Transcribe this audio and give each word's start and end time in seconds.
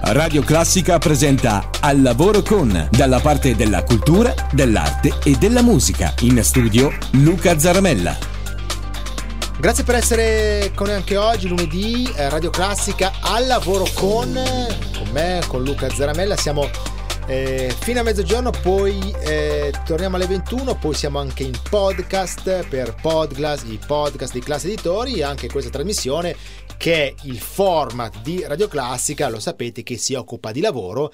Radio 0.00 0.42
Classica 0.42 0.98
presenta 0.98 1.70
Al 1.80 2.00
lavoro 2.00 2.42
con, 2.42 2.88
dalla 2.90 3.20
parte 3.20 3.54
della 3.54 3.82
cultura, 3.82 4.32
dell'arte 4.52 5.18
e 5.24 5.32
della 5.32 5.62
musica. 5.62 6.14
In 6.20 6.42
studio 6.42 6.92
Luca 7.12 7.58
Zaramella. 7.58 8.16
Grazie 9.58 9.84
per 9.84 9.96
essere 9.96 10.70
con 10.74 10.86
noi 10.86 10.96
anche 10.96 11.16
oggi, 11.16 11.48
lunedì, 11.48 12.10
eh, 12.16 12.28
Radio 12.28 12.50
Classica 12.50 13.12
al 13.20 13.46
lavoro 13.46 13.86
con, 13.92 14.32
con 14.32 15.08
me, 15.12 15.40
con 15.48 15.64
Luca 15.64 15.88
Zaramella. 15.90 16.36
Siamo 16.36 16.70
eh, 17.28 17.74
fino 17.80 18.00
a 18.00 18.02
mezzogiorno, 18.02 18.50
poi 18.62 19.14
eh, 19.20 19.70
torniamo 19.84 20.16
alle 20.16 20.26
21, 20.26 20.78
poi 20.78 20.94
siamo 20.94 21.18
anche 21.18 21.42
in 21.42 21.52
podcast 21.68 22.66
per 22.68 22.94
Podclass, 22.94 23.64
i 23.64 23.78
podcast 23.86 24.32
di 24.32 24.40
Classe 24.40 24.68
Editori, 24.68 25.22
anche 25.22 25.48
questa 25.48 25.70
trasmissione 25.70 26.34
che 26.78 27.08
è 27.08 27.14
il 27.24 27.38
format 27.38 28.22
di 28.22 28.42
Radio 28.46 28.66
Classica, 28.66 29.28
lo 29.28 29.40
sapete 29.40 29.82
che 29.82 29.98
si 29.98 30.14
occupa 30.14 30.52
di 30.52 30.60
lavoro 30.60 31.12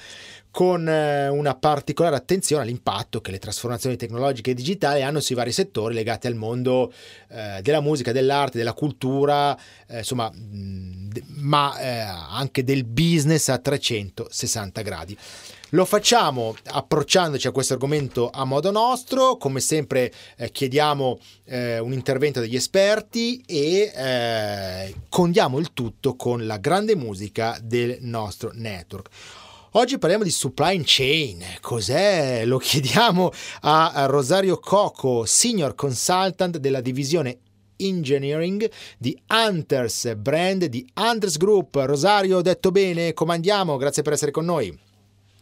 con 0.53 0.89
eh, 0.89 1.27
una 1.27 1.57
particolare 1.57 2.15
attenzione 2.15 2.63
all'impatto 2.63 3.21
che 3.21 3.33
le 3.33 3.41
trasformazioni 3.41 3.97
tecnologiche 3.97 4.53
e 4.53 4.55
digitali 4.55 5.03
hanno 5.03 5.19
sui 5.19 5.35
vari 5.35 5.51
settori 5.51 5.95
legati 5.95 6.29
al 6.29 6.37
mondo 6.37 6.93
eh, 7.29 7.59
della 7.61 7.81
musica, 7.81 8.13
dell'arte, 8.13 8.59
della 8.59 8.73
cultura, 8.73 9.59
eh, 9.89 9.99
insomma, 9.99 10.31
mh, 10.31 11.09
ma 11.39 11.77
eh, 11.81 11.99
anche 11.99 12.63
del 12.63 12.85
business 12.85 13.49
a 13.49 13.59
360 13.59 14.83
gradi. 14.83 15.19
Lo 15.75 15.85
facciamo 15.85 16.55
approcciandoci 16.67 17.49
a 17.49 17.51
questo 17.51 17.73
argomento 17.73 18.31
a 18.33 18.45
modo 18.45 18.71
nostro, 18.71 19.37
come 19.37 19.59
sempre 19.59 20.13
eh, 20.37 20.53
chiediamo 20.53 21.19
eh, 21.47 21.81
un 21.81 21.93
intervento 21.93 22.39
degli 22.39 22.55
esperti 22.55 23.43
e 23.45 23.93
eh, 23.93 24.95
condiamo 25.09 25.59
il 25.59 25.73
tutto 25.73 26.15
con 26.15 26.47
la 26.47 26.59
grande 26.59 26.95
musica 26.95 27.59
del 27.61 27.99
nostro 28.03 28.53
network. 28.55 29.09
Oggi 29.73 29.99
parliamo 29.99 30.23
di 30.23 30.31
supply 30.31 30.81
chain. 30.85 31.45
Cos'è? 31.61 32.45
Lo 32.45 32.59
chiediamo 32.59 33.33
a 33.63 34.05
Rosario 34.07 34.61
Coco, 34.61 35.25
senior 35.25 35.75
consultant 35.75 36.59
della 36.59 36.81
divisione 36.81 37.39
engineering 37.79 38.71
di 38.97 39.21
Hunters 39.29 40.15
brand 40.15 40.67
di 40.67 40.89
Hunters 40.95 41.37
Group. 41.37 41.75
Rosario, 41.83 42.43
detto 42.43 42.71
bene, 42.71 43.13
comandiamo, 43.13 43.77
grazie 43.77 44.03
per 44.03 44.13
essere 44.13 44.31
con 44.31 44.45
noi. 44.45 44.93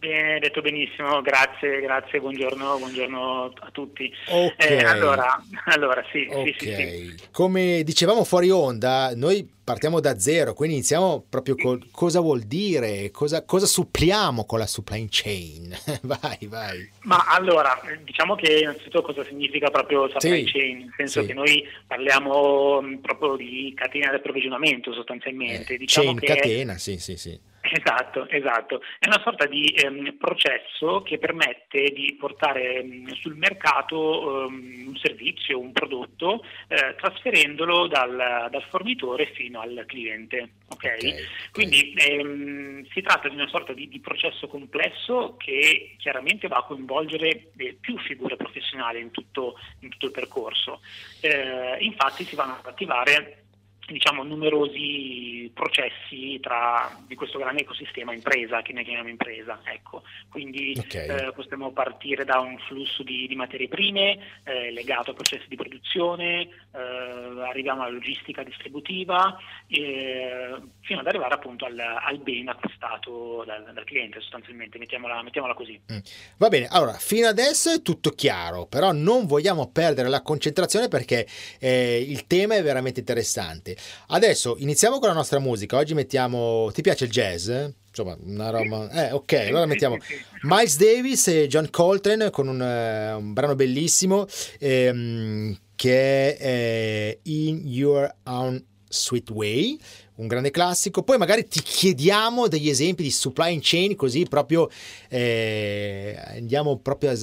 Bene, 0.03 0.37
detto 0.39 0.59
benissimo, 0.59 1.21
grazie, 1.21 1.79
grazie, 1.79 2.19
buongiorno, 2.19 2.77
buongiorno 2.77 3.53
a 3.57 3.69
tutti. 3.71 4.13
Okay. 4.27 4.79
Eh, 4.79 4.83
allora, 4.83 5.41
allora 5.67 6.03
sì, 6.11 6.27
okay. 6.29 6.53
sì, 6.57 6.65
sì, 6.65 6.75
sì, 6.75 7.27
Come 7.31 7.83
dicevamo 7.85 8.25
fuori 8.25 8.49
onda, 8.49 9.13
noi 9.15 9.49
partiamo 9.63 10.01
da 10.01 10.19
zero, 10.19 10.53
quindi 10.53 10.75
iniziamo 10.75 11.23
proprio 11.29 11.55
con 11.55 11.87
cosa 11.89 12.19
vuol 12.19 12.41
dire, 12.41 13.11
cosa, 13.11 13.45
cosa 13.45 13.65
suppliamo 13.65 14.45
con 14.45 14.59
la 14.59 14.67
supply 14.67 15.07
chain. 15.09 15.73
vai, 16.03 16.47
vai. 16.49 16.89
Ma 17.03 17.23
allora, 17.29 17.79
diciamo 18.03 18.35
che 18.35 18.59
innanzitutto 18.59 19.03
cosa 19.03 19.23
significa 19.23 19.69
proprio 19.69 20.09
supply 20.09 20.45
Sì, 20.45 20.51
chain, 20.51 20.77
nel 20.79 20.93
senso 20.97 21.21
sì. 21.21 21.27
che 21.27 21.33
noi 21.33 21.65
parliamo 21.87 22.81
mh, 22.81 22.97
proprio 22.97 23.37
di 23.37 23.71
catena 23.73 24.09
di 24.09 24.17
approvvigionamento 24.17 24.91
sostanzialmente. 24.91 25.75
Eh, 25.75 25.77
diciamo 25.77 26.13
chain, 26.13 26.19
che 26.19 26.25
catena, 26.25 26.77
sì, 26.77 26.99
sì, 26.99 27.15
sì. 27.15 27.51
Esatto, 27.65 28.27
esatto. 28.27 28.81
È 28.99 29.07
una 29.07 29.21
sorta 29.23 29.45
di 29.45 29.67
ehm, 29.69 30.17
processo 30.17 31.01
che 31.01 31.17
permette 31.17 31.91
di 31.91 32.13
portare 32.19 32.79
ehm, 32.79 33.07
sul 33.13 33.37
mercato 33.37 34.47
ehm, 34.47 34.87
un 34.87 34.97
servizio, 34.97 35.59
un 35.59 35.71
prodotto, 35.71 36.43
eh, 36.67 36.93
trasferendolo 36.97 37.87
dal, 37.87 38.49
dal 38.51 38.63
fornitore 38.69 39.31
fino 39.33 39.61
al 39.61 39.85
cliente. 39.87 40.55
ok? 40.67 40.83
Ok, 40.83 41.51
Quindi 41.51 41.93
ehm, 41.95 42.85
si 42.91 43.01
tratta 43.01 43.29
di 43.29 43.35
una 43.35 43.47
sorta 43.47 43.71
di, 43.71 43.87
di 43.87 44.01
processo 44.01 44.47
complesso 44.47 45.37
che 45.37 45.95
chiaramente 45.97 46.49
va 46.49 46.57
a 46.57 46.63
coinvolgere 46.63 47.51
eh, 47.55 47.77
più 47.79 47.97
figure 47.99 48.35
professionali 48.35 48.99
in 48.99 49.11
tutto, 49.11 49.57
in 49.79 49.89
tutto 49.89 50.07
il 50.07 50.11
percorso. 50.11 50.81
Eh, 51.21 51.77
infatti 51.79 52.25
si 52.25 52.35
vanno 52.35 52.57
ad 52.59 52.65
attivare 52.65 53.42
diciamo, 53.87 54.23
numerosi 54.23 55.51
processi 55.53 56.39
tra 56.41 56.97
di 57.05 57.15
questo 57.15 57.37
grande 57.37 57.61
ecosistema 57.61 58.13
impresa, 58.13 58.61
che 58.61 58.73
ne 58.73 58.83
chiamiamo 58.83 59.09
impresa. 59.09 59.59
Ecco. 59.63 60.03
Quindi 60.29 60.73
Ok. 60.77 60.93
eh, 60.93 61.31
possiamo 61.35 61.71
partire 61.71 62.23
da 62.25 62.39
un 62.39 62.57
flusso 62.67 63.03
di, 63.03 63.27
di 63.27 63.35
materie 63.35 63.67
prime 63.67 64.17
eh, 64.43 64.71
legato 64.71 65.11
a 65.11 65.13
processi 65.13 65.47
di 65.47 65.55
produzione, 65.55 66.41
eh, 66.41 67.47
arriviamo 67.47 67.81
alla 67.83 67.91
logistica 67.91 68.43
distributiva, 68.43 69.37
eh, 69.67 70.55
fino 70.81 70.99
ad 70.99 71.07
arrivare 71.07 71.35
appunto 71.35 71.65
al, 71.65 71.77
al 71.79 72.17
bene 72.19 72.51
acquistato 72.51 73.43
dal, 73.45 73.71
dal 73.73 73.83
cliente 73.83 74.19
sostanzialmente, 74.21 74.77
mettiamola, 74.77 75.21
mettiamola 75.21 75.53
così. 75.53 75.79
Mm. 75.91 75.97
Va 76.37 76.47
bene, 76.49 76.67
allora 76.69 76.93
fino 76.93 77.27
adesso 77.27 77.71
è 77.71 77.81
tutto 77.81 78.11
chiaro, 78.11 78.65
però 78.65 78.91
non 78.91 79.25
vogliamo 79.25 79.69
perdere 79.71 80.09
la 80.09 80.21
concentrazione 80.21 80.87
perché 80.87 81.27
eh, 81.59 82.03
il 82.07 82.27
tema 82.27 82.55
è 82.55 82.63
veramente 82.63 82.99
interessante. 82.99 83.72
Adesso 84.07 84.55
iniziamo 84.59 84.99
con 84.99 85.07
la 85.09 85.13
nostra 85.15 85.39
musica. 85.39 85.77
Oggi 85.77 85.93
mettiamo. 85.93 86.69
Ti 86.73 86.81
piace 86.81 87.05
il 87.05 87.11
jazz? 87.11 87.49
Insomma, 87.89 88.17
una 88.23 88.49
roba. 88.49 88.89
Eh, 88.89 89.11
ok, 89.11 89.33
allora 89.33 89.65
mettiamo 89.67 89.97
Miles 90.43 90.77
Davis 90.77 91.27
e 91.27 91.47
John 91.47 91.69
Coltrane 91.69 92.31
con 92.31 92.47
un, 92.47 92.61
eh, 92.61 93.13
un 93.13 93.33
brano 93.33 93.53
bellissimo 93.53 94.25
ehm, 94.59 95.55
che 95.75 96.35
è 96.35 96.43
eh, 96.43 97.19
In 97.23 97.61
Your 97.67 98.11
Own 98.23 98.63
Sweet 98.89 99.29
Way 99.29 99.77
un 100.15 100.27
grande 100.27 100.49
classico. 100.51 101.03
Poi 101.03 101.17
magari 101.17 101.47
ti 101.47 101.59
chiediamo 101.61 102.47
degli 102.47 102.69
esempi 102.69 103.03
di 103.03 103.11
supply 103.11 103.59
chain, 103.61 103.95
così 103.95 104.23
proprio 104.23 104.69
eh, 105.09 106.15
andiamo 106.35 106.77
proprio 106.77 107.11
a- 107.11 107.17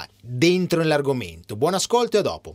a- 0.00 0.08
dentro 0.22 0.78
nell'argomento. 0.80 1.56
Buon 1.56 1.74
ascolto 1.74 2.16
e 2.16 2.20
a 2.20 2.22
dopo. 2.22 2.54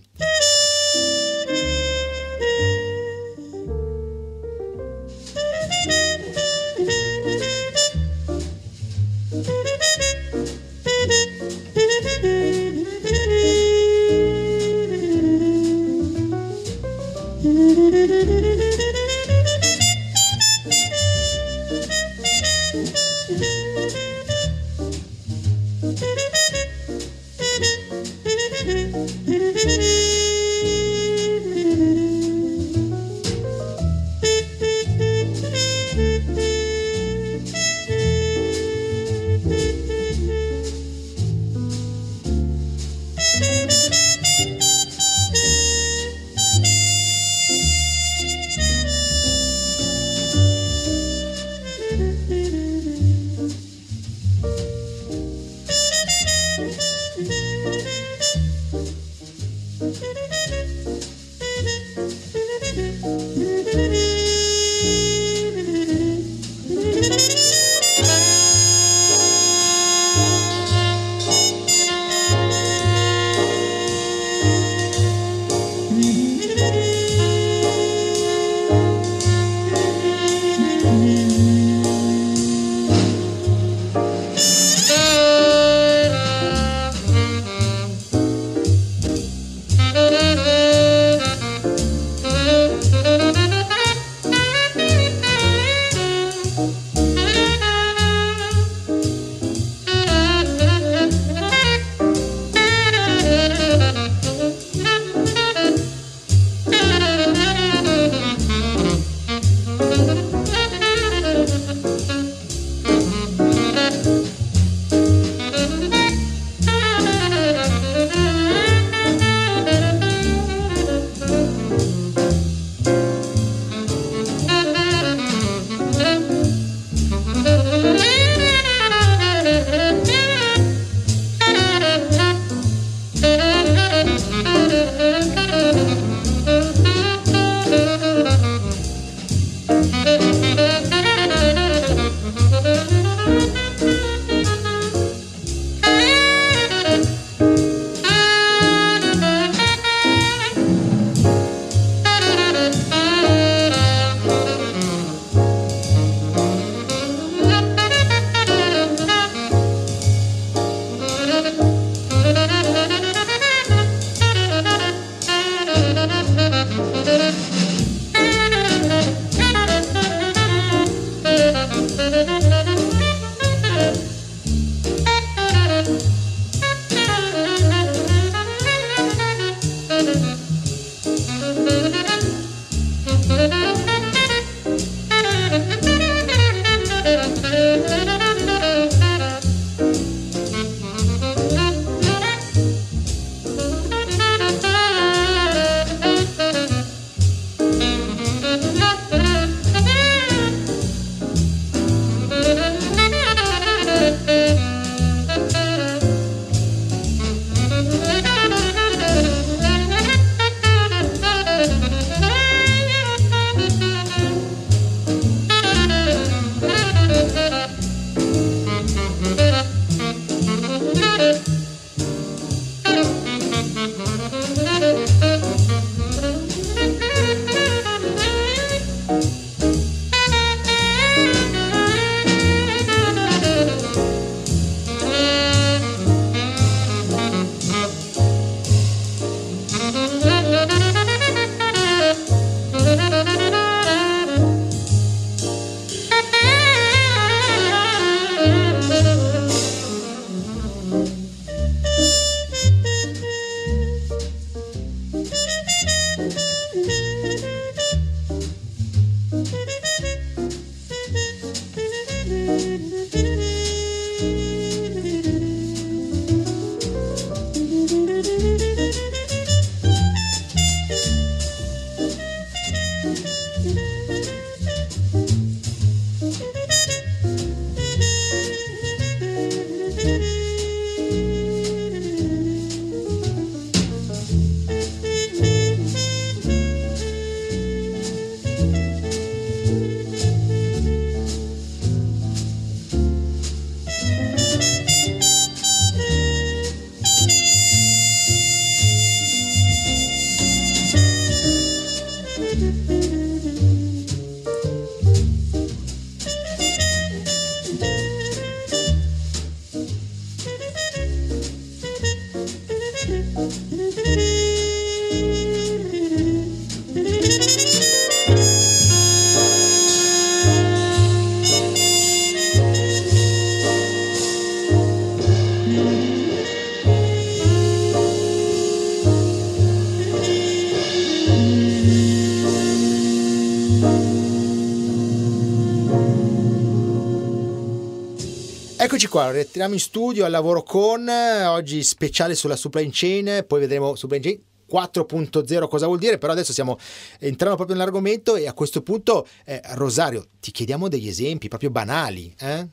Eccoci 338.99 339.13
qua, 339.13 339.31
rientriamo 339.31 339.73
in 339.73 339.79
studio 339.79 340.25
al 340.25 340.31
lavoro 340.31 340.61
con 340.61 341.07
oggi 341.07 341.83
speciale 341.83 342.35
sulla 342.35 342.57
supply 342.57 342.89
chain, 342.91 343.45
poi 343.47 343.61
vedremo 343.61 343.95
supply 343.95 344.19
chain 344.19 344.37
4.0 344.69 345.67
cosa 345.69 345.85
vuol 345.85 345.99
dire, 345.99 346.17
però 346.17 346.33
adesso 346.33 346.51
stiamo 346.51 346.77
entrando 347.19 347.55
proprio 347.55 347.77
nell'argomento 347.77 348.35
e 348.35 348.45
a 348.45 348.51
questo 348.51 348.81
punto 348.81 349.25
eh, 349.45 349.61
Rosario 349.75 350.25
ti 350.41 350.51
chiediamo 350.51 350.89
degli 350.89 351.07
esempi 351.07 351.47
proprio 351.47 351.69
banali. 351.69 352.35
Eh? 352.37 352.67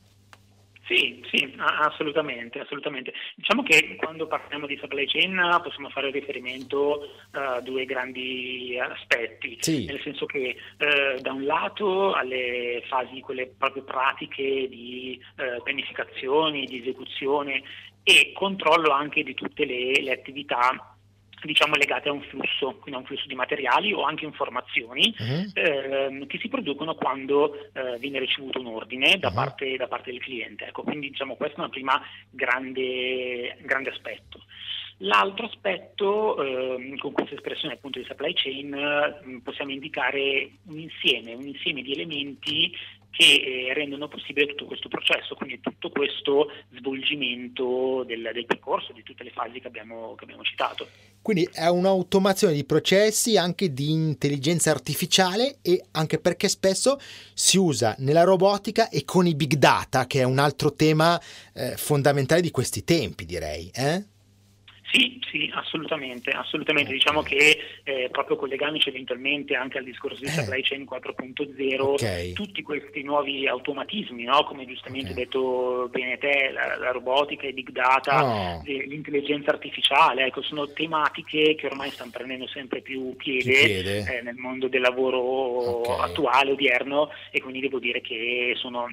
Sì, 0.87 1.21
sì, 1.29 1.53
assolutamente, 1.57 2.59
assolutamente. 2.59 3.13
Diciamo 3.35 3.61
che 3.61 3.97
quando 3.97 4.25
parliamo 4.25 4.65
di 4.65 4.77
supply 4.77 5.05
chain 5.05 5.37
possiamo 5.61 5.89
fare 5.89 6.11
riferimento 6.11 7.09
a 7.31 7.59
due 7.59 7.83
grandi 7.83 8.79
aspetti, 8.79 9.57
sì. 9.59 9.85
nel 9.85 9.99
senso 10.01 10.25
che 10.25 10.55
eh, 10.77 11.19
da 11.19 11.33
un 11.33 11.43
lato 11.43 12.13
alle 12.13 12.81
fasi 12.87 13.19
quelle 13.19 13.47
proprio 13.47 13.83
pratiche 13.83 14.69
di 14.69 15.21
eh, 15.35 15.61
pianificazione, 15.61 16.63
di 16.63 16.79
esecuzione 16.79 17.63
e 18.03 18.31
controllo 18.33 18.91
anche 18.91 19.23
di 19.23 19.33
tutte 19.33 19.65
le, 19.65 20.01
le 20.01 20.11
attività 20.13 20.96
diciamo 21.43 21.75
legate 21.75 22.09
a 22.09 22.11
un 22.11 22.21
flusso, 22.21 22.77
quindi 22.79 22.93
a 22.93 22.97
un 22.97 23.05
flusso 23.05 23.27
di 23.27 23.35
materiali 23.35 23.93
o 23.93 24.03
anche 24.03 24.25
informazioni 24.25 25.13
uh-huh. 25.17 25.51
ehm, 25.53 26.27
che 26.27 26.39
si 26.39 26.47
producono 26.47 26.95
quando 26.95 27.71
eh, 27.73 27.97
viene 27.99 28.19
ricevuto 28.19 28.59
un 28.59 28.67
ordine 28.67 29.17
da, 29.17 29.29
uh-huh. 29.29 29.33
parte, 29.33 29.75
da 29.75 29.87
parte, 29.87 30.11
del 30.11 30.19
cliente. 30.19 30.65
Ecco, 30.65 30.83
quindi 30.83 31.09
diciamo 31.09 31.35
questo 31.35 31.61
è 31.61 31.63
un 31.65 31.69
primo 31.69 31.93
grande, 32.29 33.57
grande 33.61 33.89
aspetto. 33.89 34.41
L'altro 35.01 35.45
aspetto, 35.45 36.43
eh, 36.43 36.95
con 36.97 37.11
questa 37.11 37.35
espressione 37.35 37.75
appunto 37.75 37.99
di 37.99 38.05
supply 38.05 38.33
chain, 38.33 38.73
eh, 38.73 39.41
possiamo 39.43 39.71
indicare 39.71 40.49
un 40.63 40.79
insieme, 40.79 41.35
un 41.35 41.45
insieme 41.45 41.83
di 41.83 41.93
elementi 41.93 42.75
che 43.17 43.67
eh, 43.69 43.73
rendono 43.73 44.07
possibile 44.07 44.45
tutto 44.45 44.65
questo 44.65 44.89
processo, 44.89 45.33
quindi 45.33 45.59
tutto 45.59 45.89
questo 45.89 46.51
svolgimento 46.77 48.03
del, 48.05 48.29
del 48.31 48.45
percorso, 48.45 48.93
di 48.93 49.01
tutte 49.01 49.23
le 49.23 49.31
fasi 49.31 49.59
che 49.59 49.65
abbiamo, 49.65 50.13
che 50.15 50.23
abbiamo 50.25 50.43
citato. 50.43 50.87
Quindi 51.19 51.49
è 51.51 51.67
un'automazione 51.67 52.53
di 52.53 52.63
processi 52.63 53.35
anche 53.35 53.73
di 53.73 53.89
intelligenza 53.89 54.69
artificiale 54.69 55.57
e 55.63 55.83
anche 55.91 56.19
perché 56.19 56.47
spesso 56.47 56.99
si 57.33 57.57
usa 57.57 57.95
nella 57.99 58.23
robotica 58.23 58.87
e 58.89 59.03
con 59.03 59.25
i 59.25 59.33
big 59.33 59.55
data, 59.55 60.05
che 60.05 60.19
è 60.19 60.23
un 60.23 60.37
altro 60.37 60.73
tema 60.73 61.19
eh, 61.55 61.75
fondamentale 61.75 62.41
di 62.41 62.51
questi 62.51 62.83
tempi, 62.83 63.25
direi. 63.25 63.71
Eh? 63.73 64.15
Sì, 64.91 65.19
sì, 65.29 65.51
assolutamente, 65.53 66.31
assolutamente. 66.31 66.93
Diciamo 66.93 67.21
che 67.21 67.57
eh, 67.83 68.07
proprio 68.09 68.37
collegandoci 68.37 68.87
eventualmente 68.87 69.53
anche 69.53 69.77
al 69.77 69.83
discorso 69.83 70.21
di 70.21 70.27
eh. 70.27 70.31
supply 70.31 70.61
chain 70.61 70.87
4.0, 70.89 71.81
okay. 71.81 72.31
tutti 72.33 72.61
questi 72.61 73.03
nuovi 73.03 73.47
automatismi, 73.47 74.23
no? 74.23 74.45
come 74.45 74.65
giustamente 74.65 75.11
okay. 75.11 75.23
detto 75.25 75.89
bene 75.91 76.17
te, 76.17 76.51
la, 76.53 76.77
la 76.77 76.91
robotica, 76.91 77.47
i 77.47 77.53
big 77.53 77.71
data, 77.71 78.23
oh. 78.23 78.61
l'intelligenza 78.63 79.51
artificiale, 79.51 80.25
ecco, 80.25 80.41
sono 80.41 80.71
tematiche 80.71 81.55
che 81.55 81.65
ormai 81.65 81.91
stanno 81.91 82.11
prendendo 82.11 82.47
sempre 82.47 82.79
più 82.81 83.13
piede, 83.17 83.65
piede. 83.65 84.19
Eh, 84.19 84.21
nel 84.21 84.35
mondo 84.35 84.69
del 84.69 84.81
lavoro 84.81 85.19
okay. 85.19 86.09
attuale, 86.09 86.51
odierno, 86.51 87.09
e 87.31 87.41
quindi 87.41 87.59
devo 87.59 87.79
dire 87.79 87.99
che 87.99 88.53
sono 88.55 88.87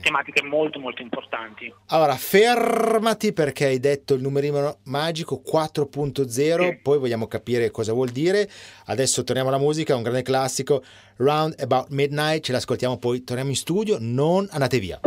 tematiche 0.00 0.44
molto 0.44 0.78
molto 0.78 1.02
importanti. 1.02 1.72
Allora, 1.88 2.14
fermati 2.14 3.32
perché 3.32 3.64
hai 3.64 3.80
detto 3.80 4.14
il 4.14 4.22
numerino 4.22 4.78
magico 4.84 5.23
Magico 5.24 5.42
4.0, 5.44 6.80
poi 6.82 6.98
vogliamo 6.98 7.26
capire 7.26 7.70
cosa 7.70 7.92
vuol 7.92 8.10
dire. 8.10 8.48
Adesso 8.86 9.24
torniamo 9.24 9.48
alla 9.48 9.58
musica, 9.58 9.96
un 9.96 10.02
grande 10.02 10.22
classico, 10.22 10.84
Round 11.16 11.54
About 11.58 11.88
Midnight, 11.88 12.44
ce 12.44 12.52
l'ascoltiamo 12.52 12.98
poi, 12.98 13.24
torniamo 13.24 13.50
in 13.50 13.56
studio, 13.56 13.96
non 13.98 14.46
andate 14.50 14.78
via. 14.78 15.00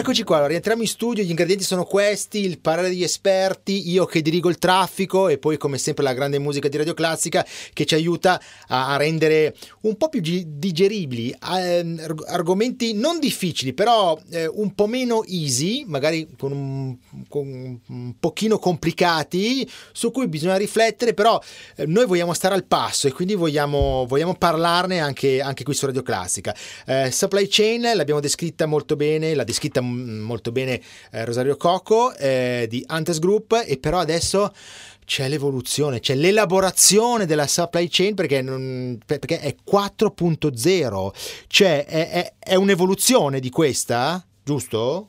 Eccoci 0.00 0.22
qua, 0.22 0.46
rientriamo 0.46 0.80
in 0.80 0.88
studio, 0.88 1.22
gli 1.22 1.28
ingredienti 1.28 1.62
sono 1.62 1.84
questi, 1.84 2.38
il 2.38 2.58
parere 2.58 2.88
degli 2.88 3.02
esperti, 3.02 3.90
io 3.90 4.06
che 4.06 4.22
dirigo 4.22 4.48
il 4.48 4.56
traffico 4.56 5.28
e 5.28 5.36
poi 5.36 5.58
come 5.58 5.76
sempre 5.76 6.02
la 6.02 6.14
grande 6.14 6.38
musica 6.38 6.68
di 6.68 6.78
Radio 6.78 6.94
Classica 6.94 7.44
che 7.74 7.84
ci 7.84 7.94
aiuta 7.96 8.40
a, 8.68 8.96
rendere 8.96 9.54
un 9.82 9.98
po' 9.98 10.08
più 10.08 10.22
digeribili 10.22 11.30
eh, 11.32 12.12
argomenti 12.28 12.94
non 12.94 13.20
difficili, 13.20 13.74
però 13.74 14.18
eh, 14.30 14.46
un 14.46 14.74
po' 14.74 14.86
meno 14.86 15.22
easy, 15.24 15.84
magari 15.86 16.26
con 16.34 16.52
un, 16.52 16.96
con 17.28 17.80
un, 17.86 18.14
pochino 18.18 18.58
complicati, 18.58 19.68
su 19.92 20.10
cui 20.10 20.28
bisogna 20.28 20.56
riflettere, 20.56 21.12
però 21.12 21.38
eh, 21.76 21.84
noi 21.84 22.06
vogliamo 22.06 22.32
stare 22.32 22.54
al 22.54 22.64
passo 22.64 23.06
e 23.06 23.12
quindi 23.12 23.34
vogliamo, 23.34 24.06
vogliamo 24.08 24.34
parlarne 24.34 24.98
anche, 24.98 25.42
anche, 25.42 25.62
qui 25.62 25.74
su 25.74 25.84
Radio 25.84 26.02
Classica. 26.02 26.56
Eh, 26.86 27.10
supply 27.10 27.46
chain 27.48 27.82
l'abbiamo 27.82 28.20
descritta 28.20 28.64
molto 28.64 28.96
bene, 28.96 29.34
l'ha 29.34 29.44
descritta 29.44 29.82
molto 29.82 29.88
bene 30.52 30.80
eh, 31.12 31.24
Rosario 31.24 31.56
Coco 31.56 32.14
eh, 32.16 32.66
di 32.68 32.84
Antes 32.86 33.18
Group 33.18 33.62
e 33.66 33.78
però 33.78 33.98
adesso 33.98 34.52
c'è 35.04 35.28
l'evoluzione, 35.28 35.98
c'è 35.98 36.14
l'elaborazione 36.14 37.26
della 37.26 37.48
supply 37.48 37.88
chain 37.88 38.14
perché, 38.14 38.42
non, 38.42 38.96
perché 39.04 39.40
è 39.40 39.56
4.0, 39.68 41.44
cioè 41.48 41.84
è, 41.84 42.10
è, 42.10 42.32
è 42.38 42.54
un'evoluzione 42.54 43.40
di 43.40 43.50
questa, 43.50 44.24
giusto? 44.44 45.08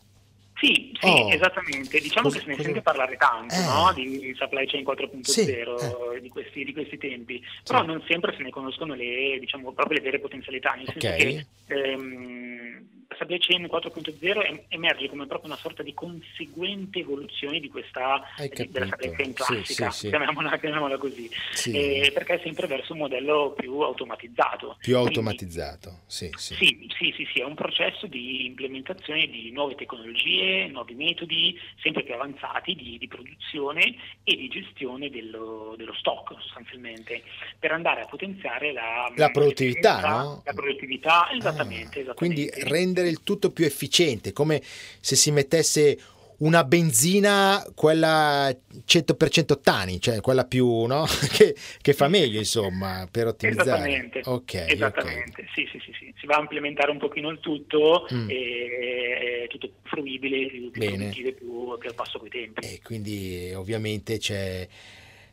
Sì, 0.62 0.92
sì 1.00 1.08
oh. 1.08 1.30
esattamente. 1.32 2.00
Diciamo 2.00 2.30
cosa, 2.30 2.38
che 2.38 2.44
se 2.44 2.50
ne 2.50 2.56
cosa... 2.56 2.66
sente 2.66 2.82
parlare 2.82 3.18
tanto 3.18 3.54
eh. 3.54 3.64
no? 3.64 3.92
di 3.94 4.34
supply 4.38 4.68
chain 4.68 4.84
4.0 4.84 5.22
sì, 5.22 5.42
eh. 5.42 6.22
di, 6.22 6.30
questi, 6.30 6.64
di, 6.64 6.74
questi, 6.74 6.98
tempi, 6.98 7.40
però 7.64 7.82
sì. 7.82 7.86
non 7.88 8.04
sempre 8.08 8.34
se 8.36 8.44
ne 8.44 8.50
conoscono 8.50 8.94
le, 8.94 9.38
diciamo, 9.40 9.72
proprio 9.72 9.98
le 9.98 10.04
vere 10.04 10.20
potenzialità, 10.20 10.74
nel 10.74 10.86
okay. 10.88 11.20
senso 11.20 11.48
che 11.68 11.74
ehm, 11.76 13.01
supply 13.18 13.38
chain 13.40 13.64
4.0 13.64 14.64
emerge 14.70 15.10
come 15.10 15.26
proprio 15.28 15.52
una 15.52 15.60
sorta 15.60 15.84
di 15.84 15.94
conseguente 15.94 17.00
evoluzione 17.00 17.60
di 17.60 17.70
questa 17.70 18.22
della 18.70 18.96
chain 18.98 19.34
classica, 19.34 19.64
sì, 19.64 19.74
sì, 19.74 19.90
sì. 19.92 20.08
Chiamiamola, 20.10 20.58
chiamiamola, 20.58 20.98
così, 20.98 21.30
eh, 21.72 22.12
perché 22.14 22.36
è 22.36 22.42
sempre 22.44 22.68
verso 22.68 22.94
un 22.94 23.00
modello 23.00 23.54
più 23.58 23.80
automatizzato. 23.80 24.78
Più 24.80 24.98
automatizzato, 24.98 26.02
Quindi, 26.08 26.38
sì, 26.38 26.56
sì. 26.56 26.90
Sì, 27.02 27.14
sì, 27.16 27.28
sì, 27.34 27.40
è 27.40 27.44
un 27.44 27.56
processo 27.56 28.08
di 28.08 28.46
implementazione 28.46 29.28
di 29.28 29.52
nuove 29.52 29.76
tecnologie, 29.76 30.68
nuovi 30.68 30.94
metodi, 30.94 31.58
sempre 31.82 32.04
più 32.04 32.14
avanzati 32.14 32.76
di, 32.76 32.98
di 32.98 33.08
produzione 33.08 33.96
e 34.24 34.36
di 34.36 34.48
gestione 34.48 35.10
dello, 35.10 35.74
dello, 35.78 35.94
stock 35.94 36.34
sostanzialmente, 36.40 37.24
per 37.60 37.72
andare 37.72 38.02
a 38.02 38.06
potenziare 38.06 38.72
la, 38.72 39.12
la 39.16 39.30
produttività, 39.30 40.00
no? 40.02 40.42
La 40.46 40.54
produttività, 40.54 41.30
esattamente, 41.32 42.00
ah, 42.00 42.02
esattamente. 42.02 42.14
Quindi 42.14 42.50
rendere 42.70 43.01
il 43.08 43.24
tutto 43.24 43.52
più 43.52 43.66
efficiente, 43.66 44.34
come 44.34 44.62
se 45.00 45.16
si 45.16 45.32
mettesse 45.32 45.98
una 46.42 46.64
benzina, 46.64 47.64
quella 47.76 48.50
100% 48.50 49.52
ottani, 49.52 50.00
cioè 50.02 50.22
quella 50.22 50.46
più, 50.46 50.86
no? 50.86 51.06
che, 51.32 51.56
che, 51.82 51.94
fa 51.94 52.08
meglio, 52.08 52.40
insomma, 52.40 53.08
per 53.10 53.28
ottimizzare. 53.28 53.70
Esattamente, 53.70 54.22
okay, 54.26 54.72
esattamente. 54.72 55.42
Okay. 55.42 55.46
Sì, 55.54 55.70
sì, 55.72 55.80
sì, 55.86 55.94
sì, 55.98 56.14
si 56.18 56.26
va 56.26 56.38
a 56.38 56.42
implementare 56.42 56.92
un 56.92 56.98
pochino 56.98 57.30
il 57.30 57.40
tutto, 57.40 58.08
mm. 58.12 58.30
e, 58.30 59.44
è 59.44 59.48
tutto 59.48 59.68
più 59.68 59.90
fruibile, 59.90 60.48
più, 60.48 60.72
più 60.72 61.10
più, 61.10 61.36
più 61.78 61.90
al 61.90 61.96
passo 61.96 62.18
coi 62.18 62.30
tempi. 62.30 62.66
E 62.66 62.80
quindi 62.84 63.54
ovviamente 63.56 64.18
c'è 64.18 64.68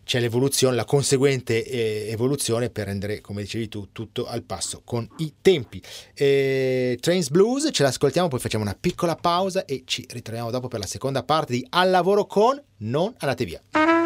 c'è 0.09 0.21
l'evoluzione, 0.21 0.75
la 0.75 0.87
conseguente 0.87 1.63
eh, 1.63 2.09
evoluzione 2.11 2.71
per 2.71 2.87
rendere, 2.87 3.21
come 3.21 3.43
dicevi 3.43 3.69
tu, 3.69 3.89
tutto 3.93 4.27
al 4.27 4.43
passo 4.43 4.81
con 4.83 5.07
i 5.19 5.35
tempi. 5.43 5.83
Eh, 6.15 6.97
Trains 6.99 7.29
Blues, 7.29 7.69
ce 7.71 7.83
l'ascoltiamo, 7.83 8.29
poi 8.29 8.41
facciamo 8.41 8.65
una 8.65 8.75
piccola 8.79 9.17
pausa 9.17 9.67
e 9.67 9.83
ci 9.85 10.07
ritroviamo 10.09 10.51
dopo 10.51 10.69
per 10.69 10.81
la 10.81 10.87
seconda 10.87 11.23
parte 11.25 11.53
di 11.53 11.67
Al 11.69 11.91
lavoro 11.91 12.25
con 12.25 12.59
Non 12.79 13.13
andate 13.19 13.45
via. 13.45 13.98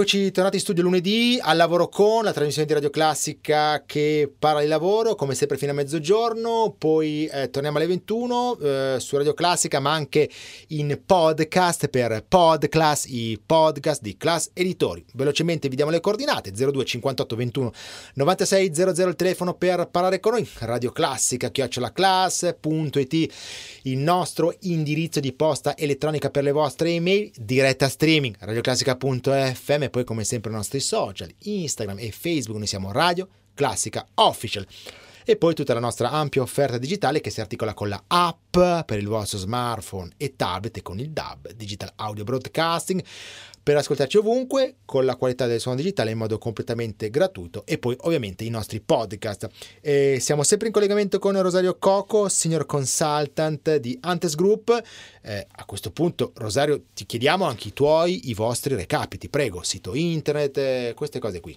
Eccoci 0.00 0.30
tornati 0.30 0.56
in 0.56 0.62
studio 0.62 0.82
lunedì 0.82 1.38
al 1.42 1.58
lavoro 1.58 1.90
con 1.90 2.24
la 2.24 2.32
trasmissione 2.32 2.66
di 2.66 2.72
Radio 2.72 2.88
Classica 2.88 3.82
che 3.84 4.32
parla 4.38 4.62
di 4.62 4.66
lavoro 4.66 5.14
come 5.14 5.34
sempre 5.34 5.58
fino 5.58 5.72
a 5.72 5.74
mezzogiorno, 5.74 6.74
poi 6.78 7.26
eh, 7.26 7.50
torniamo 7.50 7.76
alle 7.76 7.86
21 7.86 8.58
eh, 8.58 8.96
su 8.98 9.18
Radio 9.18 9.34
Classica 9.34 9.78
ma 9.78 9.92
anche 9.92 10.30
in 10.68 10.98
podcast 11.04 11.88
per 11.88 12.24
Podclass, 12.26 13.08
i 13.08 13.38
podcast 13.44 14.00
di 14.00 14.16
Class 14.16 14.48
Editori. 14.54 15.04
Velocemente 15.12 15.68
vi 15.68 15.76
diamo 15.76 15.90
le 15.90 16.00
coordinate 16.00 16.50
02 16.50 16.82
58 16.82 17.36
21 17.36 17.72
96 18.14 18.74
00 18.74 19.08
il 19.10 19.16
telefono 19.16 19.52
per 19.52 19.86
parlare 19.90 20.18
con 20.18 20.32
noi, 20.32 20.48
Radio 20.60 20.92
Classica 20.92 21.50
chiocciolaclass.it 21.50 23.34
il 23.82 23.98
nostro 23.98 24.54
indirizzo 24.60 25.20
di 25.20 25.34
posta 25.34 25.76
elettronica 25.76 26.30
per 26.30 26.44
le 26.44 26.52
vostre 26.52 26.88
email, 26.88 27.30
diretta 27.36 27.86
streaming 27.86 28.34
radioclassica.f 28.38 29.58
FM 29.70 29.89
poi 29.90 30.04
come 30.04 30.24
sempre 30.24 30.50
i 30.50 30.54
nostri 30.54 30.80
social, 30.80 31.30
Instagram 31.38 31.98
e 31.98 32.10
Facebook, 32.12 32.56
noi 32.56 32.66
siamo 32.66 32.92
Radio 32.92 33.28
Classica 33.54 34.06
Official. 34.14 34.66
E 35.24 35.36
poi 35.36 35.54
tutta 35.54 35.74
la 35.74 35.80
nostra 35.80 36.10
ampia 36.10 36.42
offerta 36.42 36.78
digitale 36.78 37.20
che 37.20 37.30
si 37.30 37.40
articola 37.40 37.74
con 37.74 37.88
la 37.88 38.02
app 38.06 38.52
per 38.86 38.98
il 38.98 39.06
vostro 39.06 39.38
smartphone 39.38 40.10
e 40.16 40.34
tablet 40.34 40.78
e 40.78 40.82
con 40.82 40.98
il 40.98 41.10
DAB, 41.10 41.52
Digital 41.52 41.92
Audio 41.96 42.24
Broadcasting, 42.24 43.04
per 43.62 43.76
ascoltarci 43.76 44.16
ovunque 44.16 44.76
con 44.84 45.04
la 45.04 45.16
qualità 45.16 45.46
del 45.46 45.60
suono 45.60 45.76
digitale 45.76 46.10
in 46.10 46.18
modo 46.18 46.38
completamente 46.38 47.10
gratuito 47.10 47.64
e 47.66 47.78
poi 47.78 47.96
ovviamente 48.00 48.44
i 48.44 48.50
nostri 48.50 48.80
podcast. 48.80 49.78
E 49.80 50.18
siamo 50.20 50.42
sempre 50.42 50.68
in 50.68 50.72
collegamento 50.72 51.18
con 51.18 51.40
Rosario 51.40 51.76
Coco, 51.78 52.28
senior 52.28 52.66
consultant 52.66 53.76
di 53.76 53.98
Antes 54.02 54.34
Group. 54.34 54.70
Eh, 55.22 55.46
a 55.50 55.64
questo 55.64 55.92
punto 55.92 56.32
Rosario 56.36 56.84
ti 56.94 57.04
chiediamo 57.04 57.44
anche 57.44 57.68
i 57.68 57.72
tuoi, 57.72 58.30
i 58.30 58.34
vostri 58.34 58.74
recapiti, 58.74 59.28
prego, 59.28 59.62
sito 59.62 59.94
internet, 59.94 60.56
eh, 60.56 60.92
queste 60.96 61.18
cose 61.18 61.40
qui. 61.40 61.56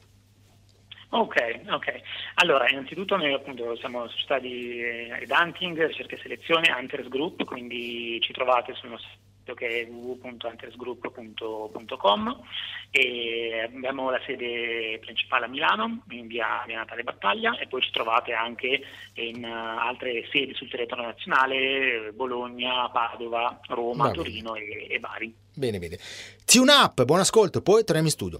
Ok, 1.10 1.36
ok. 1.70 2.02
Allora, 2.36 2.68
innanzitutto 2.70 3.16
noi 3.16 3.34
appunto 3.34 3.76
siamo 3.76 4.08
società 4.10 4.40
di 4.40 4.82
Hunting, 5.30 5.86
ricerca 5.86 6.16
e 6.16 6.20
selezione, 6.20 6.74
Hunters 6.76 7.08
Group, 7.08 7.44
quindi 7.44 8.20
ci 8.20 8.34
trovate 8.34 8.74
sul 8.74 8.90
nostro 8.90 9.12
che 9.54 9.82
è 9.82 9.88
www.huntersgroup.com 9.90 12.40
e 12.90 13.62
abbiamo 13.66 14.10
la 14.10 14.22
sede 14.26 14.98
principale 15.00 15.44
a 15.46 15.50
Milano 15.50 16.04
in 16.12 16.28
via, 16.28 16.64
via 16.66 16.78
Natale 16.78 17.04
Battaglia 17.04 17.58
e 17.58 17.68
poi 17.68 17.82
ci 17.82 17.92
trovate 17.92 18.32
anche 18.34 18.82
in 19.16 19.44
uh, 19.44 19.80
altre 19.80 20.26
sedi 20.32 20.54
sul 20.54 20.70
territorio 20.70 21.04
nazionale 21.06 22.12
Bologna, 22.14 22.88
Padova, 22.90 23.60
Roma, 23.68 24.12
Torino 24.12 24.56
e, 24.56 24.88
e, 24.90 25.00
Bari. 25.00 25.36
Bene, 25.54 25.80
bene. 25.80 25.98
Tune 26.46 26.72
up, 26.72 27.04
buon 27.04 27.20
ascolto, 27.20 27.62
poi 27.62 27.84
torniamo 27.84 28.08
in 28.08 28.14
studio. 28.14 28.40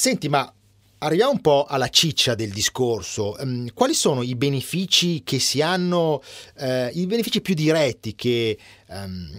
Senti, 0.00 0.30
ma 0.30 0.50
arriviamo 0.98 1.32
un 1.32 1.40
po' 1.42 1.66
alla 1.68 1.90
ciccia 1.90 2.34
del 2.34 2.50
discorso. 2.50 3.36
Um, 3.38 3.70
quali 3.74 3.92
sono 3.92 4.22
i 4.22 4.34
benefici 4.34 5.22
che 5.22 5.38
si 5.38 5.60
hanno, 5.60 6.22
uh, 6.56 6.88
i 6.92 7.06
benefici 7.06 7.42
più 7.42 7.52
diretti 7.54 8.14
che, 8.14 8.58
um, 8.88 9.30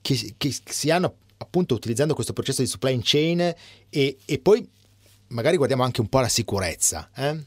che, 0.00 0.34
che, 0.38 0.56
si 0.64 0.90
hanno 0.90 1.16
appunto 1.36 1.74
utilizzando 1.74 2.14
questo 2.14 2.32
processo 2.32 2.62
di 2.62 2.68
supply 2.68 2.98
chain 3.02 3.54
e, 3.90 4.16
e 4.24 4.38
poi 4.38 4.66
magari 5.28 5.56
guardiamo 5.56 5.84
anche 5.84 6.00
un 6.00 6.08
po' 6.08 6.20
la 6.20 6.28
sicurezza? 6.28 7.10
Eh? 7.14 7.38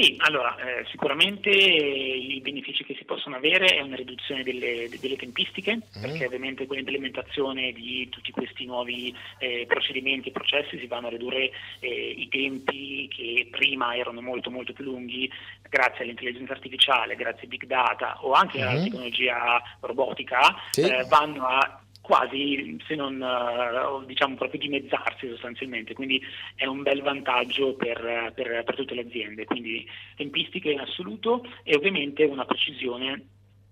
Sì, 0.00 0.16
allora 0.20 0.56
eh, 0.56 0.86
sicuramente 0.90 1.50
i 1.50 2.40
benefici 2.40 2.84
che 2.84 2.94
si 2.96 3.04
possono 3.04 3.36
avere 3.36 3.66
è 3.66 3.82
una 3.82 3.96
riduzione 3.96 4.42
delle, 4.42 4.88
delle 4.98 5.16
tempistiche, 5.16 5.76
mm. 5.76 6.00
perché 6.00 6.24
ovviamente 6.24 6.66
con 6.66 6.76
l'implementazione 6.76 7.72
di 7.72 8.08
tutti 8.08 8.30
questi 8.30 8.64
nuovi 8.64 9.14
eh, 9.38 9.66
procedimenti 9.68 10.28
e 10.28 10.32
processi 10.32 10.78
si 10.78 10.86
vanno 10.86 11.08
a 11.08 11.10
ridurre 11.10 11.50
eh, 11.80 12.14
i 12.16 12.28
tempi 12.28 13.08
che 13.14 13.48
prima 13.50 13.94
erano 13.94 14.22
molto 14.22 14.50
molto 14.50 14.72
più 14.72 14.84
lunghi 14.84 15.30
grazie 15.68 16.04
all'intelligenza 16.04 16.52
artificiale, 16.52 17.14
grazie 17.14 17.42
ai 17.42 17.48
big 17.48 17.66
data 17.66 18.16
o 18.22 18.32
anche 18.32 18.58
mm. 18.58 18.62
alla 18.62 18.82
tecnologia 18.82 19.62
robotica, 19.80 20.56
sì. 20.70 20.80
Eh, 20.80 21.04
vanno 21.08 21.46
a 21.46 21.79
quasi 22.10 22.76
se 22.88 22.96
non 22.96 23.22
eh, 23.22 24.04
diciamo 24.06 24.34
proprio 24.34 24.58
dimezzarsi 24.58 25.28
sostanzialmente, 25.28 25.94
quindi 25.94 26.20
è 26.56 26.66
un 26.66 26.82
bel 26.82 27.02
vantaggio 27.02 27.74
per, 27.74 28.32
per, 28.34 28.64
per 28.64 28.74
tutte 28.74 28.94
le 28.96 29.02
aziende, 29.02 29.44
quindi 29.44 29.88
tempistiche 30.16 30.72
in 30.72 30.80
assoluto 30.80 31.44
e 31.62 31.76
ovviamente 31.76 32.24
una 32.24 32.44
precisione 32.44 33.26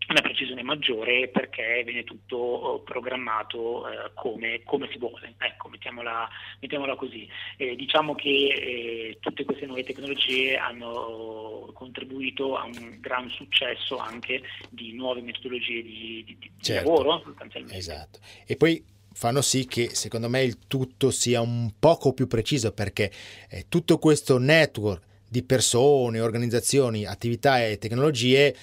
una 0.09 0.21
precisione 0.23 0.63
maggiore 0.63 1.29
perché 1.29 1.83
viene 1.85 2.05
tutto 2.05 2.37
oh, 2.37 2.81
programmato 2.81 3.89
eh, 3.89 4.11
come, 4.15 4.63
come, 4.65 4.89
si 4.91 4.99
vuole, 4.99 5.35
ecco, 5.39 5.69
mettiamola, 5.69 6.29
mettiamola 6.61 6.97
così. 6.97 7.29
Eh, 7.57 7.77
diciamo 7.77 8.15
che 8.15 8.29
eh, 8.29 9.19
tutte 9.21 9.45
queste 9.45 9.67
nuove 9.67 9.85
tecnologie 9.85 10.57
hanno 10.57 11.71
contribuito 11.75 12.57
a 12.57 12.65
un 12.65 12.99
gran 13.01 13.29
successo 13.29 13.99
anche 13.99 14.43
di 14.71 14.93
nuove 14.95 15.21
metodologie 15.21 15.83
di, 15.83 16.25
di, 16.25 16.37
di 16.39 16.51
certo. 16.61 16.89
lavoro 16.89 17.23
sostanzialmente. 17.25 17.79
Esatto. 17.79 18.19
E 18.47 18.57
poi 18.57 18.83
fanno 19.13 19.43
sì 19.43 19.67
che 19.67 19.95
secondo 19.95 20.29
me 20.29 20.43
il 20.43 20.67
tutto 20.67 21.11
sia 21.11 21.41
un 21.41 21.73
poco 21.79 22.13
più 22.13 22.27
preciso 22.27 22.73
perché 22.73 23.11
eh, 23.51 23.67
tutto 23.69 23.99
questo 23.99 24.39
network 24.39 25.07
di 25.29 25.43
persone, 25.43 26.21
organizzazioni, 26.21 27.05
attività 27.05 27.63
e 27.63 27.77
tecnologie 27.77 28.57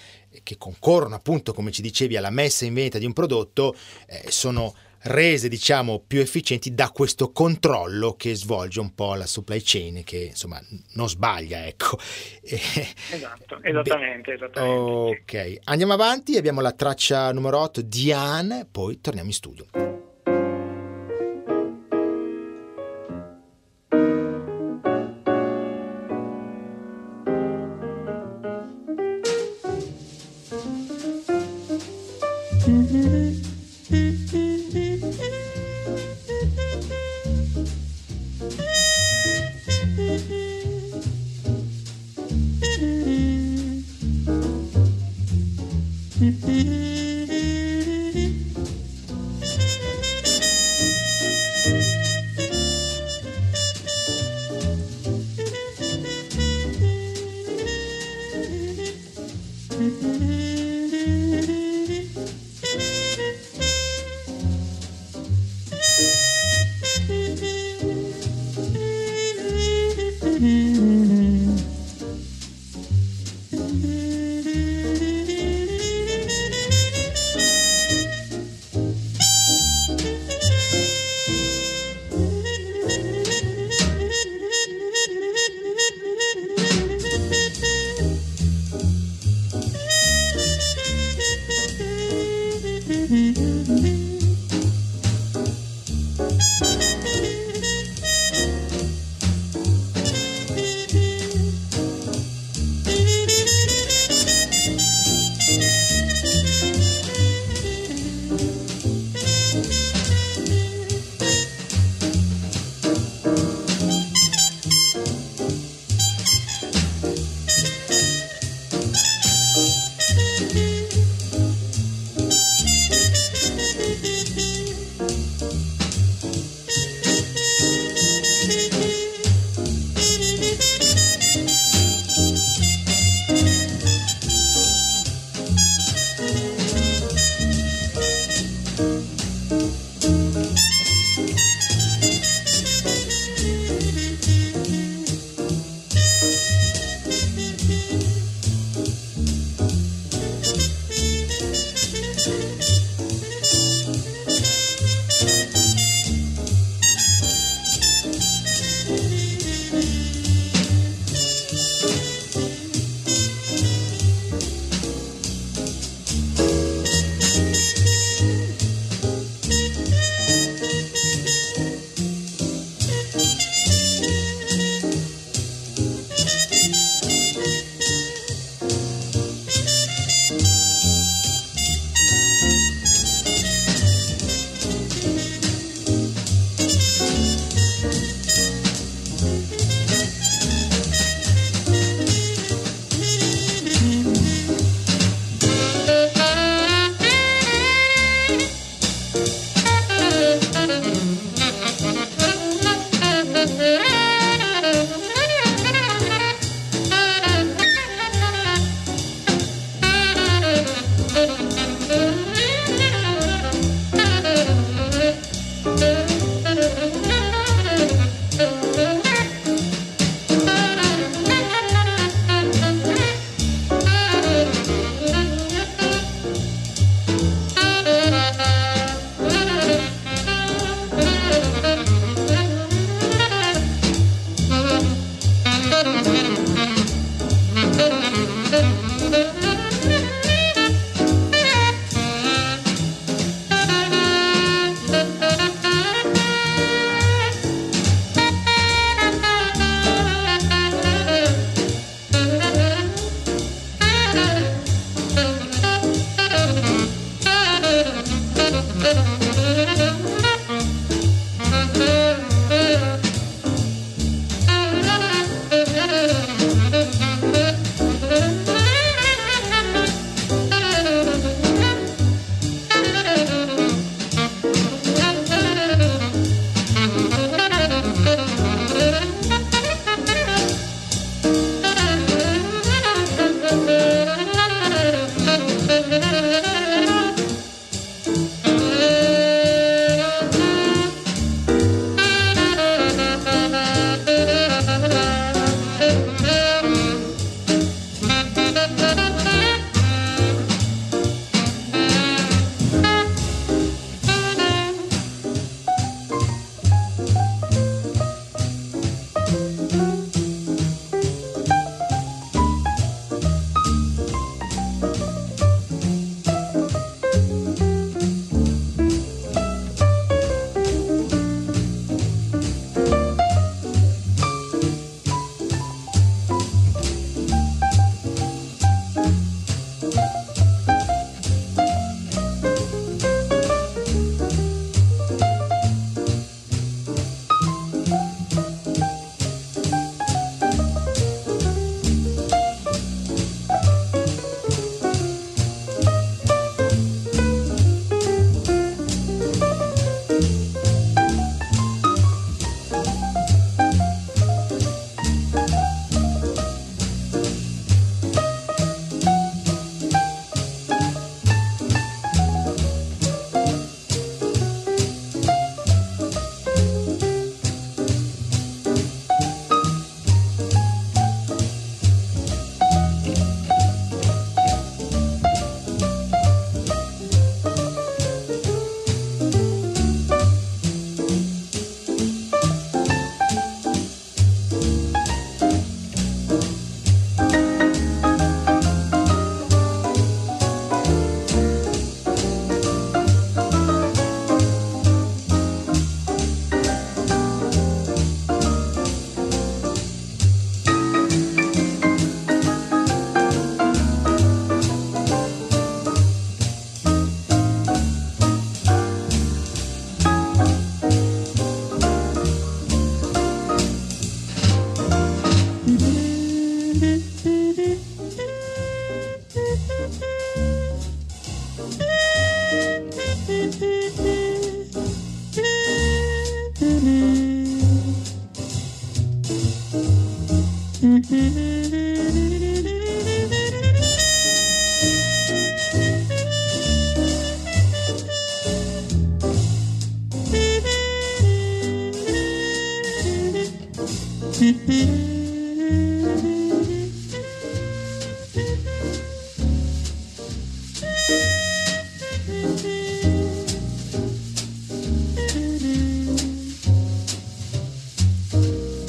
che 0.43 0.57
concorrono 0.57 1.15
appunto, 1.15 1.53
come 1.53 1.71
ci 1.71 1.81
dicevi, 1.81 2.17
alla 2.17 2.29
messa 2.29 2.65
in 2.65 2.73
vendita 2.73 2.97
di 2.97 3.05
un 3.05 3.13
prodotto, 3.13 3.75
eh, 4.07 4.25
sono 4.29 4.73
rese 5.07 5.49
diciamo 5.49 6.03
più 6.05 6.19
efficienti 6.19 6.73
da 6.73 6.89
questo 6.89 7.31
controllo 7.31 8.13
che 8.13 8.35
svolge 8.35 8.79
un 8.79 8.93
po' 8.95 9.13
la 9.13 9.27
supply 9.27 9.61
chain 9.63 10.03
che 10.03 10.17
insomma 10.17 10.59
non 10.93 11.09
sbaglia 11.09 11.65
ecco. 11.65 11.97
Esatto 12.45 13.59
esattamente, 13.61 14.33
esattamente 14.33 15.21
ok 15.21 15.59
andiamo 15.65 15.93
avanti 15.93 16.37
abbiamo 16.37 16.61
la 16.61 16.71
traccia 16.71 17.31
numero 17.31 17.59
8 17.59 17.81
Diane 17.81 18.67
poi 18.69 18.99
torniamo 18.99 19.27
in 19.27 19.35
studio 19.35 19.65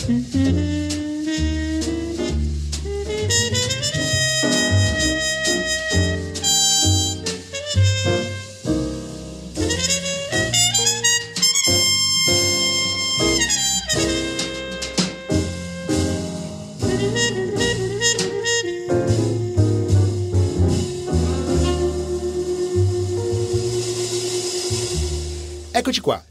Eccoci 0.08 0.75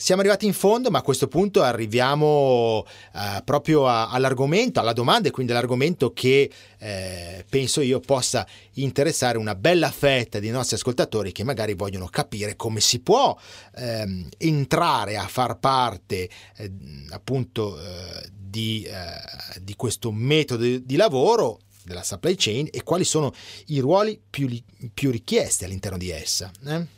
siamo 0.06 0.22
arrivati 0.22 0.46
in 0.46 0.54
fondo, 0.54 0.92
ma 0.92 1.00
a 1.00 1.02
questo 1.02 1.28
punto 1.28 1.64
arriviamo 1.64 2.86
eh, 3.16 3.42
proprio 3.44 3.88
a, 3.88 4.12
all'argomento, 4.12 4.80
alla 4.80 4.94
domanda 4.94 5.30
e 5.30 5.32
quindi 5.32 5.52
all'argomento 5.52 6.14
che 6.14 6.48
eh, 6.78 7.44
penso 7.50 7.82
io 7.82 8.00
possa 8.02 8.46
interessare 8.74 9.40
una 9.40 9.56
bella 9.56 9.90
fetta 9.90 10.40
dei 10.40 10.52
nostri 10.52 10.76
ascoltatori 10.76 11.32
che 11.32 11.44
magari 11.44 11.74
vogliono 11.74 12.06
capire 12.06 12.56
come 12.56 12.82
si 12.82 13.00
può 13.00 13.36
ehm, 13.78 14.30
entrare 14.38 15.18
a 15.18 15.28
far 15.28 15.58
parte 15.58 16.30
eh, 16.58 16.72
appunto 17.10 17.76
eh, 17.82 18.30
di, 18.32 18.84
eh, 18.84 19.60
di 19.64 19.76
questo 19.76 20.12
metodo 20.12 20.64
di 20.64 20.96
lavoro 20.98 21.62
della 21.84 22.04
supply 22.04 22.36
chain 22.38 22.68
e 22.70 22.84
quali 22.84 23.06
sono 23.06 23.34
i 23.68 23.80
ruoli 23.80 24.22
più, 24.30 24.48
più 24.94 25.10
richiesti 25.10 25.66
all'interno 25.66 25.98
di 25.98 26.12
essa. 26.12 26.52
Eh? 26.64 26.95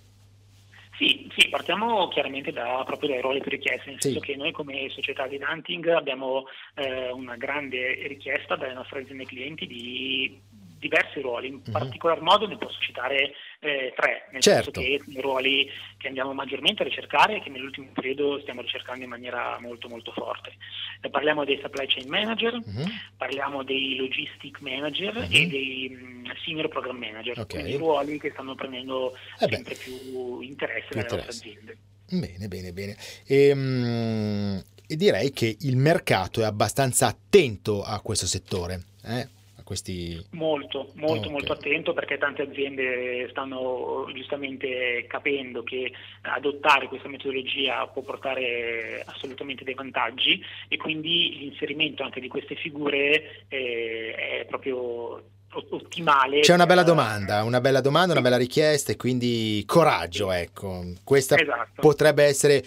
Sì, 0.97 1.29
sì, 1.35 1.47
partiamo 1.49 2.07
chiaramente 2.07 2.51
da, 2.51 2.81
proprio 2.83 3.09
dai 3.09 3.21
ruoli 3.21 3.39
più 3.39 3.51
richiesti, 3.51 3.89
nel 3.89 4.01
sì. 4.01 4.07
senso 4.09 4.19
che 4.19 4.35
noi 4.35 4.51
come 4.51 4.89
società 4.89 5.27
di 5.27 5.37
Dunting 5.37 5.87
abbiamo 5.89 6.45
eh, 6.73 7.11
una 7.11 7.35
grande 7.35 8.07
richiesta 8.07 8.55
dalle 8.55 8.73
nostre 8.73 9.01
aziende 9.01 9.25
clienti 9.25 9.67
di 9.67 10.41
diversi 10.77 11.21
ruoli, 11.21 11.47
in 11.47 11.55
uh-huh. 11.55 11.71
particolar 11.71 12.21
modo 12.21 12.47
ne 12.47 12.57
posso 12.57 12.79
citare 12.79 13.33
eh, 13.59 13.93
tre, 13.95 14.27
nel 14.31 14.41
certo. 14.41 14.71
senso 14.73 15.03
che 15.03 15.11
i 15.11 15.21
ruoli 15.21 15.69
che 15.97 16.07
andiamo 16.07 16.33
maggiormente 16.33 16.83
a 16.83 16.85
ricercare 16.85 17.37
e 17.37 17.41
che 17.41 17.49
nell'ultimo 17.49 17.89
periodo 17.93 18.39
stiamo 18.41 18.61
ricercando 18.61 19.03
in 19.03 19.09
maniera 19.09 19.57
molto 19.59 19.87
molto 19.87 20.11
forte. 20.11 20.53
Eh, 21.01 21.09
parliamo 21.09 21.45
dei 21.45 21.59
supply 21.61 21.87
chain 21.87 22.07
manager, 22.07 22.53
uh-huh. 22.53 22.85
parliamo 23.17 23.63
dei 23.63 23.95
logistic 23.95 24.59
manager 24.61 25.15
uh-huh. 25.15 25.27
e 25.31 25.47
dei 25.47 25.89
mh, 25.89 26.31
senior 26.45 26.67
program 26.69 26.97
manager, 26.97 27.39
okay. 27.39 27.61
quindi 27.61 27.77
ruoli 27.77 28.19
che 28.19 28.31
stanno 28.31 28.55
prendendo 28.55 29.15
eh 29.39 29.47
sempre 29.49 29.75
più 29.75 30.41
interesse 30.41 30.87
più 30.89 31.01
dalle 31.01 31.23
nostre 31.23 31.29
aziende. 31.29 31.77
Bene, 32.09 32.47
bene, 32.47 32.71
bene. 32.71 32.95
E, 33.25 33.53
mh, 33.53 34.63
e 34.87 34.95
direi 34.95 35.31
che 35.31 35.57
il 35.61 35.75
mercato 35.75 36.41
è 36.41 36.45
abbastanza 36.45 37.07
attento 37.07 37.83
a 37.83 37.99
questo 37.99 38.25
settore. 38.25 38.83
Eh? 39.03 39.27
Questi... 39.67 40.25
Molto, 40.31 40.91
molto, 40.93 41.19
okay. 41.23 41.29
molto 41.29 41.51
attento 41.51 41.91
perché 41.91 42.17
tante 42.17 42.43
aziende 42.43 43.27
stanno 43.31 44.09
giustamente 44.13 45.03
capendo 45.09 45.61
che 45.63 45.91
adottare 46.21 46.87
questa 46.87 47.09
metodologia 47.09 47.85
può 47.87 48.01
portare 48.01 49.03
assolutamente 49.05 49.65
dei 49.65 49.73
vantaggi 49.73 50.41
e 50.69 50.77
quindi 50.77 51.37
l'inserimento 51.39 52.01
anche 52.03 52.21
di 52.21 52.29
queste 52.29 52.55
figure 52.55 53.43
eh, 53.49 54.39
è 54.39 54.45
proprio 54.47 55.21
ottimale. 55.51 56.39
C'è 56.39 56.53
una 56.53 56.65
bella 56.65 56.83
domanda, 56.83 57.43
una 57.43 57.59
bella 57.59 57.81
domanda, 57.81 58.13
una 58.13 58.21
bella 58.21 58.37
richiesta 58.37 58.93
e 58.93 58.95
quindi 58.95 59.63
coraggio, 59.65 60.31
ecco. 60.31 60.81
Questa 61.03 61.35
esatto. 61.35 61.81
potrebbe 61.81 62.23
essere, 62.23 62.63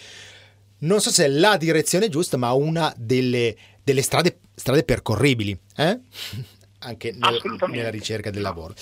non 0.81 1.01
so 1.01 1.09
se 1.09 1.25
è 1.25 1.29
la 1.29 1.57
direzione 1.57 2.09
giusta, 2.09 2.37
ma 2.37 2.53
una 2.53 2.93
delle, 2.95 3.55
delle 3.83 4.03
strade, 4.03 4.37
strade 4.53 4.83
percorribili. 4.83 5.57
Eh? 5.77 5.99
Anche 6.81 7.13
nel, 7.17 7.41
nella 7.67 7.89
ricerca 7.89 8.29
del 8.29 8.41
lavoro. 8.41 8.73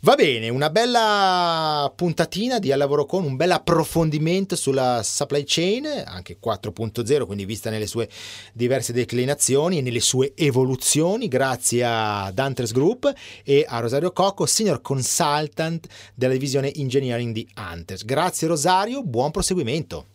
Va 0.00 0.14
bene, 0.14 0.48
una 0.48 0.70
bella 0.70 1.92
puntatina 1.94 2.58
di 2.58 2.72
Al 2.72 2.78
lavoro 2.78 3.04
con, 3.04 3.24
un 3.24 3.36
bel 3.36 3.52
approfondimento 3.52 4.56
sulla 4.56 5.02
supply 5.02 5.44
chain, 5.46 5.86
anche 6.06 6.38
4.0, 6.42 7.26
quindi 7.26 7.44
vista 7.44 7.70
nelle 7.70 7.86
sue 7.86 8.08
diverse 8.52 8.92
declinazioni 8.92 9.78
e 9.78 9.82
nelle 9.82 10.00
sue 10.00 10.32
evoluzioni, 10.36 11.28
grazie 11.28 11.84
a 11.84 12.30
Dantes 12.32 12.72
Group 12.72 13.12
e 13.44 13.64
a 13.68 13.80
Rosario 13.80 14.12
Cocco, 14.12 14.46
senior 14.46 14.80
consultant 14.80 15.86
della 16.14 16.32
divisione 16.32 16.72
engineering 16.74 17.32
di 17.32 17.48
Antes. 17.54 18.04
Grazie 18.04 18.48
Rosario, 18.48 19.02
buon 19.02 19.30
proseguimento. 19.30 20.06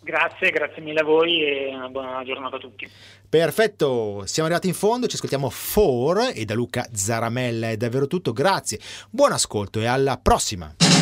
Grazie, 0.00 0.50
grazie 0.50 0.82
mille 0.82 1.00
a 1.00 1.04
voi 1.04 1.44
e 1.44 1.74
una 1.74 1.88
buona 1.88 2.24
giornata 2.24 2.56
a 2.56 2.58
tutti. 2.58 2.88
Perfetto, 3.32 4.24
siamo 4.26 4.46
arrivati 4.46 4.68
in 4.68 4.74
fondo, 4.74 5.06
ci 5.06 5.16
ascoltiamo 5.16 5.48
For 5.48 6.32
e 6.34 6.44
da 6.44 6.52
Luca 6.52 6.86
Zaramella 6.92 7.70
è 7.70 7.78
davvero 7.78 8.06
tutto, 8.06 8.34
grazie, 8.34 8.78
buon 9.08 9.32
ascolto 9.32 9.80
e 9.80 9.86
alla 9.86 10.18
prossima! 10.18 11.01